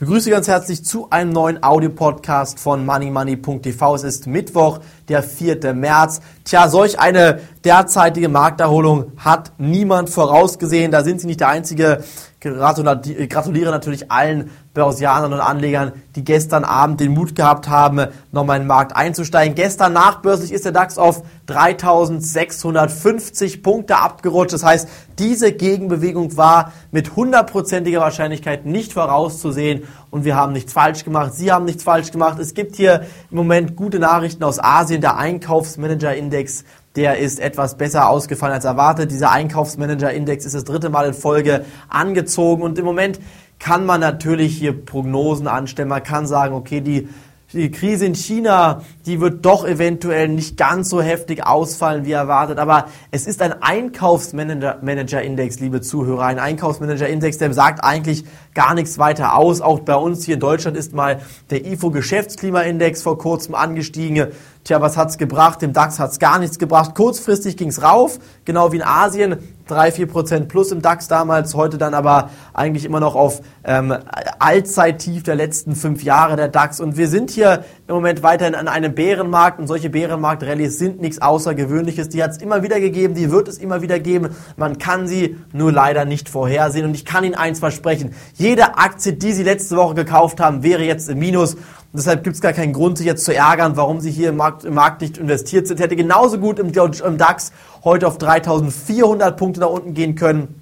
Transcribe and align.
begrüße 0.00 0.30
ganz 0.30 0.48
herzlich 0.48 0.82
zu 0.82 1.10
einem 1.10 1.30
neuen 1.30 1.62
Audiopodcast 1.62 2.58
von 2.58 2.86
moneymoney.tv. 2.86 3.94
Es 3.96 4.02
ist 4.02 4.26
Mittwoch, 4.26 4.80
der 5.08 5.22
4. 5.22 5.74
März. 5.74 6.22
Tja, 6.42 6.70
solch 6.70 6.98
eine 6.98 7.40
derzeitige 7.64 8.30
Markterholung 8.30 9.12
hat 9.18 9.52
niemand 9.58 10.08
vorausgesehen. 10.08 10.90
Da 10.90 11.04
sind 11.04 11.20
Sie 11.20 11.26
nicht 11.26 11.40
der 11.40 11.48
Einzige. 11.48 12.02
Gratuliere 12.40 13.70
natürlich 13.70 14.10
allen 14.10 14.50
Börsianern 14.72 15.32
und 15.32 15.40
Anlegern, 15.40 15.92
die 16.14 16.22
gestern 16.22 16.64
Abend 16.64 17.00
den 17.00 17.12
Mut 17.12 17.34
gehabt 17.34 17.68
haben, 17.68 18.06
nochmal 18.30 18.58
in 18.58 18.62
den 18.62 18.68
Markt 18.68 18.94
einzusteigen. 18.94 19.56
Gestern 19.56 19.92
nachbörslich 19.92 20.52
ist 20.52 20.64
der 20.64 20.72
DAX 20.72 20.96
auf 20.96 21.24
3650 21.46 23.64
Punkte 23.64 23.96
abgerutscht. 23.96 24.52
Das 24.52 24.64
heißt, 24.64 24.88
diese 25.18 25.52
Gegenbewegung 25.52 26.36
war 26.36 26.72
mit 26.92 27.16
hundertprozentiger 27.16 28.00
Wahrscheinlichkeit 28.00 28.64
nicht 28.64 28.92
vorauszusehen 28.92 29.82
und 30.10 30.24
wir 30.24 30.36
haben 30.36 30.52
nichts 30.52 30.72
falsch 30.72 31.04
gemacht. 31.04 31.34
Sie 31.34 31.50
haben 31.50 31.64
nichts 31.64 31.82
falsch 31.82 32.12
gemacht. 32.12 32.38
Es 32.38 32.54
gibt 32.54 32.76
hier 32.76 33.06
im 33.30 33.36
Moment 33.36 33.74
gute 33.74 33.98
Nachrichten 33.98 34.44
aus 34.44 34.62
Asien. 34.62 35.00
Der 35.00 35.16
Einkaufsmanager-Index 35.16 36.64
der 36.96 37.18
ist 37.18 37.38
etwas 37.38 37.76
besser 37.76 38.08
ausgefallen 38.08 38.54
als 38.54 38.64
erwartet. 38.64 39.12
Dieser 39.12 39.30
Einkaufsmanager-Index 39.30 40.44
ist 40.44 40.54
das 40.54 40.64
dritte 40.64 40.90
Mal 40.90 41.06
in 41.06 41.14
Folge 41.14 41.64
angezogen 41.88 42.62
und 42.62 42.78
im 42.78 42.84
Moment 42.84 43.20
kann 43.60 43.86
man 43.86 44.00
natürlich 44.00 44.58
hier 44.58 44.72
Prognosen 44.72 45.46
anstellen. 45.46 45.88
Man 45.88 46.02
kann 46.02 46.26
sagen, 46.26 46.54
okay, 46.54 46.80
die 46.80 47.08
die 47.52 47.70
Krise 47.70 48.06
in 48.06 48.14
China, 48.14 48.82
die 49.06 49.20
wird 49.20 49.44
doch 49.44 49.66
eventuell 49.66 50.28
nicht 50.28 50.56
ganz 50.56 50.88
so 50.88 51.02
heftig 51.02 51.44
ausfallen 51.44 52.04
wie 52.04 52.12
erwartet. 52.12 52.58
Aber 52.58 52.86
es 53.10 53.26
ist 53.26 53.42
ein 53.42 53.60
Einkaufsmanager-Index, 53.60 55.58
liebe 55.58 55.80
Zuhörer. 55.80 56.24
Ein 56.24 56.38
Einkaufsmanager-Index, 56.38 57.38
der 57.38 57.52
sagt 57.52 57.82
eigentlich 57.82 58.24
gar 58.54 58.74
nichts 58.74 58.98
weiter 58.98 59.36
aus. 59.36 59.60
Auch 59.60 59.80
bei 59.80 59.96
uns 59.96 60.24
hier 60.24 60.34
in 60.34 60.40
Deutschland 60.40 60.76
ist 60.76 60.94
mal 60.94 61.20
der 61.50 61.66
IFO-Geschäftsklimaindex 61.66 63.02
vor 63.02 63.18
kurzem 63.18 63.56
angestiegen. 63.56 64.28
Tja, 64.70 64.80
was 64.80 64.96
hat's 64.96 65.18
gebracht? 65.18 65.62
Dem 65.62 65.72
DAX 65.72 65.98
hat's 65.98 66.20
gar 66.20 66.38
nichts 66.38 66.56
gebracht. 66.56 66.94
Kurzfristig 66.94 67.56
ging's 67.56 67.82
rauf, 67.82 68.20
genau 68.44 68.70
wie 68.70 68.76
in 68.76 68.84
Asien. 68.84 69.38
3, 69.66 69.90
4 69.90 70.06
Prozent 70.06 70.48
plus 70.48 70.70
im 70.70 70.80
DAX 70.80 71.08
damals, 71.08 71.56
heute 71.56 71.76
dann 71.76 71.92
aber 71.92 72.30
eigentlich 72.54 72.84
immer 72.84 73.00
noch 73.00 73.16
auf 73.16 73.40
ähm, 73.64 73.92
Allzeittief 74.38 75.24
der 75.24 75.34
letzten 75.34 75.74
fünf 75.74 76.04
Jahre 76.04 76.36
der 76.36 76.46
DAX. 76.46 76.78
Und 76.78 76.96
wir 76.96 77.08
sind 77.08 77.30
hier 77.30 77.64
im 77.90 77.96
Moment 77.96 78.22
weiterhin 78.22 78.54
an 78.54 78.68
einem 78.68 78.94
Bärenmarkt 78.94 79.58
und 79.58 79.66
solche 79.66 79.90
Bärenmarkt-Rallyes 79.90 80.78
sind 80.78 81.00
nichts 81.00 81.20
Außergewöhnliches. 81.20 82.08
Die 82.08 82.22
hat's 82.22 82.38
immer 82.38 82.62
wieder 82.62 82.78
gegeben, 82.78 83.14
die 83.14 83.32
wird 83.32 83.48
es 83.48 83.58
immer 83.58 83.82
wieder 83.82 83.98
geben. 83.98 84.28
Man 84.56 84.78
kann 84.78 85.08
sie 85.08 85.36
nur 85.52 85.72
leider 85.72 86.04
nicht 86.04 86.28
vorhersehen. 86.28 86.84
Und 86.84 86.94
ich 86.94 87.04
kann 87.04 87.24
Ihnen 87.24 87.34
eins 87.34 87.58
versprechen. 87.58 88.14
Jede 88.34 88.78
Aktie, 88.78 89.14
die 89.14 89.32
Sie 89.32 89.42
letzte 89.42 89.76
Woche 89.76 89.96
gekauft 89.96 90.38
haben, 90.38 90.62
wäre 90.62 90.84
jetzt 90.84 91.08
im 91.08 91.18
Minus. 91.18 91.54
Und 91.54 91.64
deshalb 91.94 92.22
gibt 92.22 92.36
es 92.36 92.40
gar 92.40 92.52
keinen 92.52 92.72
Grund, 92.72 92.96
sich 92.96 93.08
jetzt 93.08 93.24
zu 93.24 93.34
ärgern, 93.34 93.76
warum 93.76 93.98
Sie 93.98 94.12
hier 94.12 94.28
im 94.28 94.36
Markt, 94.36 94.64
im 94.64 94.74
Markt 94.74 95.00
nicht 95.00 95.18
investiert 95.18 95.66
sind. 95.66 95.80
Hätte 95.80 95.96
genauso 95.96 96.38
gut 96.38 96.60
im, 96.60 96.68
im 96.68 97.18
DAX 97.18 97.50
heute 97.82 98.06
auf 98.06 98.18
3400 98.18 99.36
Punkte 99.36 99.58
nach 99.58 99.68
unten 99.68 99.94
gehen 99.94 100.14
können. 100.14 100.59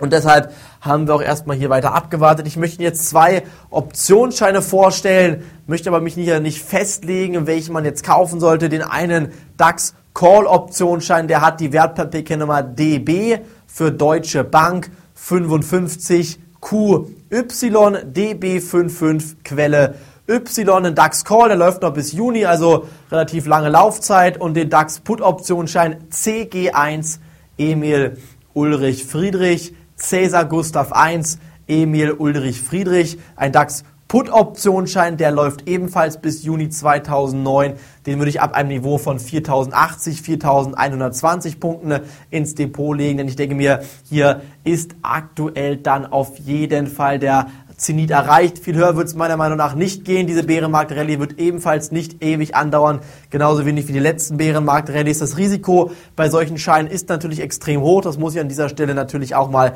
Und 0.00 0.12
deshalb 0.12 0.52
haben 0.80 1.06
wir 1.06 1.14
auch 1.14 1.22
erstmal 1.22 1.56
hier 1.56 1.70
weiter 1.70 1.94
abgewartet. 1.94 2.46
Ich 2.46 2.56
möchte 2.56 2.82
jetzt 2.82 3.08
zwei 3.08 3.42
Optionsscheine 3.70 4.62
vorstellen, 4.62 5.44
möchte 5.66 5.90
aber 5.90 6.00
mich 6.00 6.14
hier 6.14 6.40
nicht 6.40 6.62
festlegen, 6.62 7.46
welchen 7.46 7.72
man 7.72 7.84
jetzt 7.84 8.04
kaufen 8.04 8.40
sollte. 8.40 8.68
Den 8.68 8.82
einen 8.82 9.32
DAX 9.56 9.94
Call 10.14 10.46
Optionsschein, 10.46 11.28
der 11.28 11.40
hat 11.40 11.60
die 11.60 11.72
Wertpapierkennnummer 11.72 12.62
DB 12.62 13.38
für 13.66 13.92
Deutsche 13.92 14.44
Bank 14.44 14.90
55 15.14 16.40
QY 16.60 17.06
DB55 17.30 19.36
Quelle 19.44 19.94
Y, 20.28 20.84
den 20.84 20.94
DAX 20.94 21.24
Call, 21.24 21.48
der 21.48 21.56
läuft 21.56 21.82
noch 21.82 21.92
bis 21.92 22.12
Juni, 22.12 22.44
also 22.44 22.86
relativ 23.10 23.46
lange 23.46 23.68
Laufzeit 23.68 24.40
und 24.40 24.54
den 24.54 24.70
DAX 24.70 25.00
Put 25.00 25.20
Optionsschein 25.20 26.04
CG1 26.10 27.18
Emil 27.58 28.16
Ulrich 28.54 29.04
Friedrich, 29.04 29.74
Cäsar 30.00 30.46
Gustav 30.46 30.92
1 30.92 31.38
Emil 31.68 32.12
Ulrich 32.12 32.62
Friedrich, 32.62 33.18
ein 33.36 33.52
DAX 33.52 33.84
Put-Optionsschein, 34.08 35.18
der 35.18 35.30
läuft 35.30 35.68
ebenfalls 35.68 36.20
bis 36.20 36.42
Juni 36.42 36.68
2009. 36.68 37.74
Den 38.06 38.18
würde 38.18 38.30
ich 38.30 38.40
ab 38.40 38.54
einem 38.54 38.70
Niveau 38.70 38.98
von 38.98 39.20
4080, 39.20 40.22
4120 40.22 41.60
Punkten 41.60 42.00
ins 42.28 42.56
Depot 42.56 42.96
legen, 42.96 43.18
denn 43.18 43.28
ich 43.28 43.36
denke 43.36 43.54
mir, 43.54 43.82
hier 44.08 44.40
ist 44.64 44.96
aktuell 45.02 45.76
dann 45.76 46.06
auf 46.06 46.38
jeden 46.38 46.88
Fall 46.88 47.20
der 47.20 47.46
Zenit 47.80 48.10
erreicht. 48.10 48.58
Viel 48.58 48.76
höher 48.76 48.94
wird 48.94 49.08
es 49.08 49.14
meiner 49.14 49.38
Meinung 49.38 49.56
nach 49.56 49.74
nicht 49.74 50.04
gehen. 50.04 50.26
Diese 50.26 50.44
Bärenmarkt-Rallye 50.44 51.18
wird 51.18 51.38
ebenfalls 51.38 51.90
nicht 51.90 52.22
ewig 52.22 52.54
andauern, 52.54 53.00
genauso 53.30 53.64
wenig 53.64 53.88
wie 53.88 53.92
die 53.92 53.98
letzten 53.98 54.36
Bärenmarkt-Rallyes. 54.36 55.18
Das 55.18 55.38
Risiko 55.38 55.90
bei 56.14 56.28
solchen 56.28 56.58
Scheinen 56.58 56.88
ist 56.88 57.08
natürlich 57.08 57.40
extrem 57.40 57.80
hoch. 57.80 58.02
Das 58.02 58.18
muss 58.18 58.34
ich 58.34 58.40
an 58.40 58.48
dieser 58.48 58.68
Stelle 58.68 58.94
natürlich 58.94 59.34
auch 59.34 59.50
mal 59.50 59.72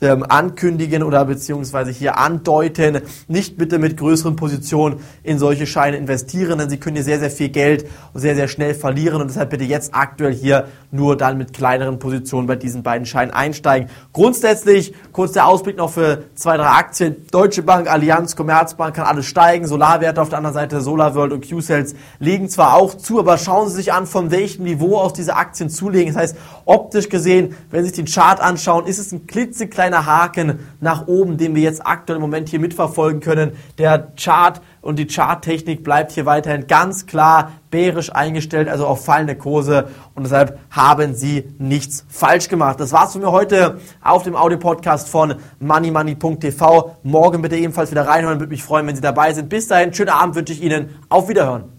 ähm, 0.00 0.24
ankündigen 0.28 1.02
oder 1.02 1.24
beziehungsweise 1.24 1.90
hier 1.90 2.18
andeuten. 2.18 3.00
Nicht 3.28 3.56
bitte 3.56 3.78
mit 3.78 3.96
größeren 3.96 4.36
Positionen 4.36 5.00
in 5.22 5.38
solche 5.38 5.66
Scheine 5.66 5.96
investieren, 5.96 6.58
denn 6.58 6.70
sie 6.70 6.78
können 6.78 6.96
hier 6.96 7.04
sehr, 7.04 7.20
sehr 7.20 7.30
viel 7.30 7.48
Geld 7.48 7.86
sehr, 8.14 8.34
sehr 8.34 8.48
schnell 8.48 8.74
verlieren 8.74 9.20
und 9.20 9.28
deshalb 9.28 9.50
bitte 9.50 9.64
jetzt 9.64 9.94
aktuell 9.94 10.32
hier 10.32 10.68
nur 10.90 11.16
dann 11.16 11.38
mit 11.38 11.52
kleineren 11.52 11.98
Positionen 11.98 12.46
bei 12.46 12.56
diesen 12.56 12.82
beiden 12.82 13.06
Scheinen 13.06 13.32
einsteigen. 13.32 13.90
Grundsätzlich 14.12 14.94
kurz 15.12 15.32
der 15.32 15.46
Ausblick 15.46 15.76
noch 15.76 15.90
für 15.90 16.24
zwei, 16.34 16.56
drei 16.56 16.68
Aktien. 16.68 17.26
Deutsche 17.30 17.62
Bank, 17.62 17.90
Allianz, 17.90 18.36
Commerzbank 18.36 18.96
kann 18.96 19.06
alles 19.06 19.26
steigen. 19.26 19.66
Solarwerte 19.66 20.20
auf 20.22 20.28
der 20.28 20.38
anderen 20.38 20.54
Seite, 20.54 20.80
SolarWorld 20.80 21.32
und 21.32 21.48
Q-Cells 21.48 21.94
liegen 22.18 22.48
zwar 22.48 22.74
auch 22.74 22.94
zu, 22.94 23.18
aber 23.18 23.38
schauen 23.38 23.68
Sie 23.68 23.76
sich 23.76 23.92
an, 23.92 24.06
von 24.06 24.30
welchem 24.30 24.64
Niveau 24.64 24.96
aus 24.98 25.12
diese 25.12 25.36
Aktien 25.36 25.68
zulegen. 25.68 26.14
Das 26.14 26.22
heißt, 26.22 26.36
optisch 26.64 27.08
gesehen, 27.08 27.54
wenn 27.70 27.84
Sie 27.84 27.90
sich 27.90 27.96
den 27.96 28.06
Chart 28.06 28.40
anschauen, 28.40 28.86
ist 28.86 28.98
es 28.98 29.12
ein 29.12 29.26
klitzekleiner 29.26 29.85
kleiner 29.86 30.06
Haken 30.06 30.58
nach 30.80 31.06
oben, 31.06 31.36
den 31.36 31.54
wir 31.54 31.62
jetzt 31.62 31.86
aktuell 31.86 32.16
im 32.16 32.22
Moment 32.22 32.48
hier 32.48 32.58
mitverfolgen 32.58 33.20
können. 33.20 33.52
Der 33.78 34.12
Chart 34.16 34.60
und 34.80 34.98
die 34.98 35.06
Charttechnik 35.06 35.84
bleibt 35.84 36.10
hier 36.10 36.26
weiterhin 36.26 36.66
ganz 36.66 37.06
klar 37.06 37.52
bärisch 37.70 38.12
eingestellt, 38.12 38.68
also 38.68 38.86
auf 38.86 39.04
fallende 39.04 39.36
Kurse 39.36 39.88
und 40.14 40.24
deshalb 40.24 40.58
haben 40.70 41.14
Sie 41.14 41.44
nichts 41.58 42.04
falsch 42.08 42.48
gemacht. 42.48 42.80
Das 42.80 42.92
war's 42.92 43.12
von 43.12 43.20
mir 43.20 43.30
heute 43.30 43.78
auf 44.02 44.24
dem 44.24 44.34
Audio-Podcast 44.34 45.08
von 45.08 45.36
moneymoney.tv. 45.60 46.96
Morgen 47.04 47.42
bitte 47.42 47.56
ebenfalls 47.56 47.92
wieder 47.92 48.08
reinhören, 48.08 48.40
würde 48.40 48.50
mich 48.50 48.64
freuen, 48.64 48.86
wenn 48.86 48.96
Sie 48.96 49.02
dabei 49.02 49.32
sind. 49.32 49.48
Bis 49.48 49.68
dahin, 49.68 49.94
schönen 49.94 50.10
Abend 50.10 50.34
wünsche 50.34 50.52
ich 50.52 50.62
Ihnen. 50.62 50.96
Auf 51.08 51.28
Wiederhören. 51.28 51.75